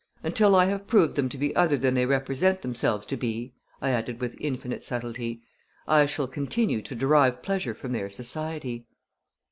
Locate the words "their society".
7.91-8.87